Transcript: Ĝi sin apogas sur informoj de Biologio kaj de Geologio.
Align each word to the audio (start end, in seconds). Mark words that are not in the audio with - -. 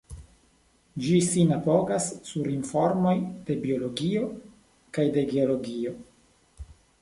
Ĝi 1.07 1.17
sin 1.25 1.51
apogas 1.57 2.07
sur 2.29 2.49
informoj 2.53 3.13
de 3.51 3.59
Biologio 3.67 4.25
kaj 4.99 5.07
de 5.19 5.27
Geologio. 5.35 5.95